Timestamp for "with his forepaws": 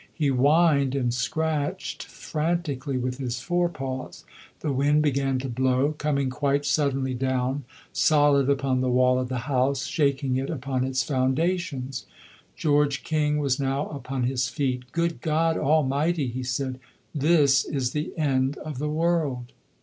2.97-4.25